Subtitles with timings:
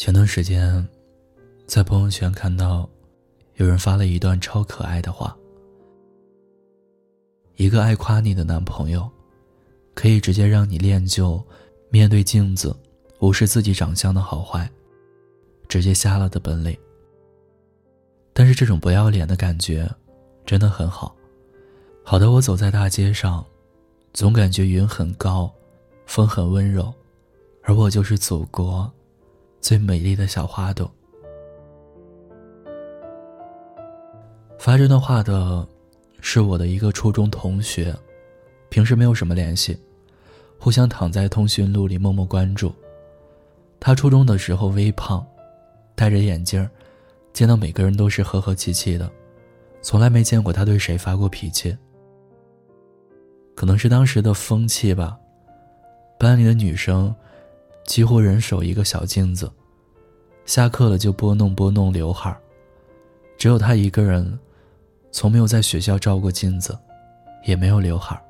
[0.00, 0.88] 前段时间，
[1.66, 2.88] 在朋友圈看到，
[3.56, 5.36] 有人发了一段超可爱的话：
[7.56, 9.06] 一个爱夸你的男朋友，
[9.92, 11.38] 可以直接让你练就
[11.90, 12.74] 面对镜子
[13.18, 14.66] 无视自己长相的好坏，
[15.68, 16.74] 直接瞎了的本领。
[18.32, 19.86] 但是这种不要脸的感觉，
[20.46, 21.14] 真的很好，
[22.02, 23.44] 好的我走在大街上，
[24.14, 25.52] 总感觉云很高，
[26.06, 26.90] 风很温柔，
[27.62, 28.90] 而我就是祖国。
[29.60, 30.90] 最美丽的小花朵。
[34.58, 35.66] 发这段话的，
[36.20, 37.94] 是我的一个初中同学，
[38.68, 39.78] 平时没有什么联系，
[40.58, 42.72] 互相躺在通讯录里默默关注。
[43.78, 45.26] 他初中的时候微胖，
[45.94, 46.68] 戴着眼镜，
[47.32, 49.10] 见到每个人都是和和气气的，
[49.80, 51.76] 从来没见过他对谁发过脾气。
[53.54, 55.18] 可能是当时的风气吧，
[56.18, 57.14] 班里的女生。
[57.84, 59.50] 几乎人手一个小镜子，
[60.46, 62.36] 下课了就拨弄拨弄刘海
[63.36, 64.38] 只有他一个人，
[65.10, 66.78] 从没有在学校照过镜子，
[67.44, 68.20] 也没有刘海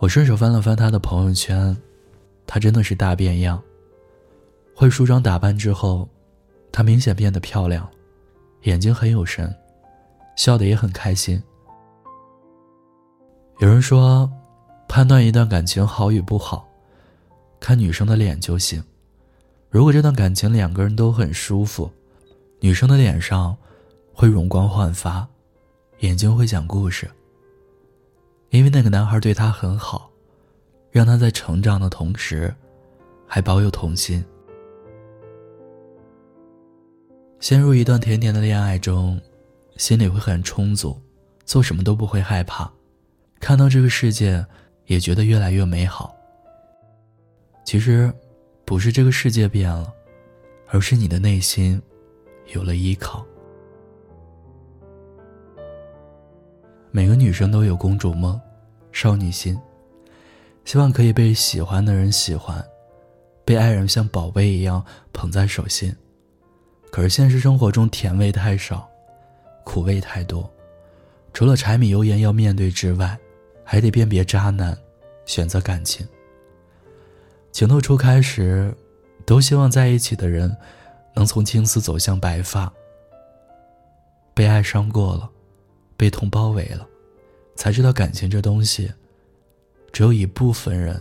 [0.00, 1.76] 我顺手翻了翻他的朋友圈，
[2.46, 3.62] 他真的是大变样。
[4.74, 6.08] 会梳妆打扮之后，
[6.72, 7.88] 他明显变得漂亮，
[8.62, 9.54] 眼睛很有神，
[10.36, 11.40] 笑得也很开心。
[13.60, 14.28] 有人说，
[14.88, 16.68] 判断一段感情好与不好。
[17.64, 18.84] 看女生的脸就行。
[19.70, 21.90] 如果这段感情两个人都很舒服，
[22.60, 23.56] 女生的脸上
[24.12, 25.26] 会容光焕发，
[26.00, 27.10] 眼睛会讲故事。
[28.50, 30.10] 因为那个男孩对她很好，
[30.90, 32.54] 让她在成长的同时，
[33.26, 34.22] 还保有童心。
[37.40, 39.18] 陷入一段甜甜的恋爱中，
[39.78, 41.00] 心里会很充足，
[41.46, 42.70] 做什么都不会害怕，
[43.40, 44.44] 看到这个世界
[44.84, 46.14] 也觉得越来越美好。
[47.64, 48.12] 其实，
[48.64, 49.92] 不是这个世界变了，
[50.68, 51.80] 而是你的内心
[52.52, 53.24] 有了依靠。
[56.90, 58.40] 每个女生都有公主梦、
[58.92, 59.58] 少女心，
[60.64, 62.64] 希望可以被喜欢的人喜欢，
[63.44, 65.94] 被爱人像宝贝一样捧在手心。
[66.92, 68.88] 可是现实生活中，甜味太少，
[69.64, 70.48] 苦味太多，
[71.32, 73.18] 除了柴米油盐要面对之外，
[73.64, 74.76] 还得辨别渣男，
[75.24, 76.06] 选择感情。
[77.54, 78.76] 情窦初开时，
[79.24, 80.54] 都希望在一起的人
[81.14, 82.70] 能从青丝走向白发。
[84.34, 85.30] 被爱伤过了，
[85.96, 86.84] 被痛包围了，
[87.54, 88.92] 才知道感情这东西，
[89.92, 91.00] 只有一部分人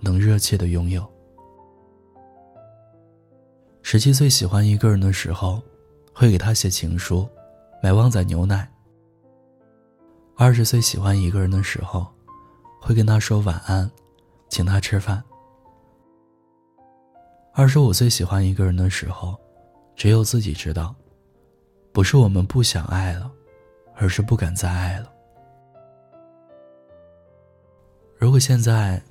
[0.00, 1.02] 能热切的拥有。
[3.80, 5.62] 十七岁喜欢一个人的时候，
[6.12, 7.26] 会给他写情书，
[7.82, 8.70] 买旺仔牛奶。
[10.36, 12.06] 二十岁喜欢一个人的时候，
[12.82, 13.90] 会跟他说晚安，
[14.50, 15.24] 请他吃饭。
[17.52, 19.36] 二十五岁喜欢一个人的时候，
[19.96, 20.94] 只有自己知道，
[21.92, 23.30] 不是我们不想爱了，
[23.96, 25.12] 而是不敢再爱了。
[28.16, 29.02] 如果现在，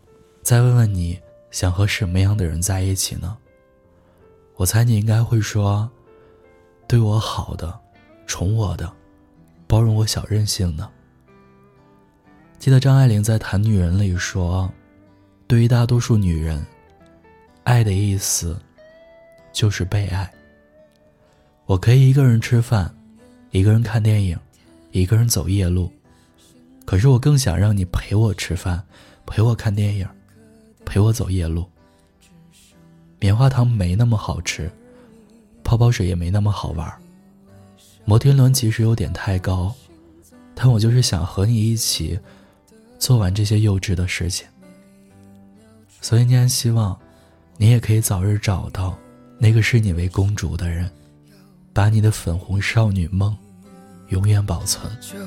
[0.41, 1.19] 再问问你
[1.51, 3.37] 想和什么样的人在一起呢？
[4.55, 5.89] 我猜你应该会说，
[6.87, 7.77] 对我好的，
[8.25, 8.91] 宠我的，
[9.67, 10.89] 包容我小任性的。
[12.57, 14.71] 记得张爱玲在《谈女人》里说，
[15.45, 16.65] 对于大多数女人。
[17.69, 18.59] 爱的意思，
[19.53, 20.27] 就是被爱。
[21.67, 22.91] 我可以一个人吃饭，
[23.51, 24.35] 一个人看电影，
[24.89, 25.91] 一个人走夜路，
[26.83, 28.83] 可是我更想让你陪我吃饭，
[29.27, 30.09] 陪我看电影，
[30.83, 31.63] 陪我走夜路。
[33.19, 34.71] 棉花糖没那么好吃，
[35.63, 36.91] 泡泡水也没那么好玩，
[38.03, 39.71] 摩天轮其实有点太高，
[40.55, 42.19] 但我就是想和你一起
[42.97, 44.47] 做完这些幼稚的事情。
[46.01, 46.99] 所以，你还希望。
[47.61, 48.97] 你也可以早日找到
[49.37, 50.89] 那个视你为公主的人，
[51.73, 53.37] 把你的粉红少女梦
[54.07, 54.89] 永远保存。
[55.01, 55.19] 这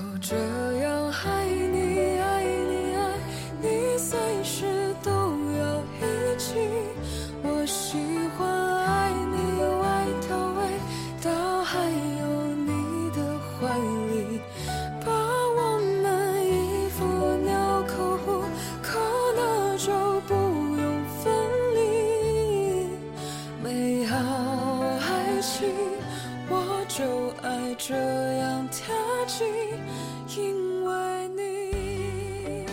[30.37, 32.67] 因为你。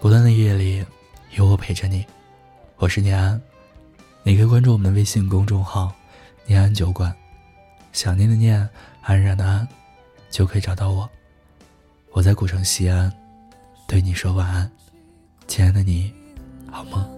[0.00, 0.84] 孤单的夜里，
[1.36, 2.04] 有我陪着你。
[2.78, 3.40] 我是念安，
[4.24, 5.94] 你可以关注我们的微信公众号
[6.46, 7.14] “念安酒馆”，
[7.92, 8.68] 想念的念，
[9.02, 9.68] 安然的安，
[10.30, 11.08] 就可以找到我。
[12.10, 13.12] 我在古城西安，
[13.86, 14.68] 对你说晚安，
[15.46, 16.12] 亲爱的你，
[16.68, 17.08] 好梦。